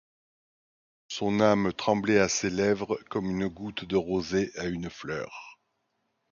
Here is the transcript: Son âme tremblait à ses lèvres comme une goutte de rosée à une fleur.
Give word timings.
Son 1.09 1.41
âme 1.41 1.73
tremblait 1.73 2.17
à 2.17 2.27
ses 2.27 2.49
lèvres 2.49 2.97
comme 3.11 3.29
une 3.29 3.47
goutte 3.47 3.85
de 3.85 3.95
rosée 3.97 4.51
à 4.57 4.65
une 4.65 4.89
fleur. 4.89 5.59